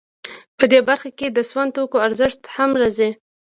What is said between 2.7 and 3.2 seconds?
راځي